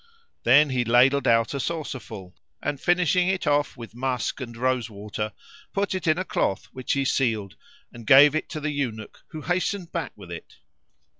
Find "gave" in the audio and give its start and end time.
8.07-8.33